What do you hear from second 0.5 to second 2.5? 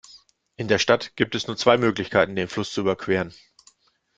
In der Stadt gibt es nur zwei Möglichkeiten, den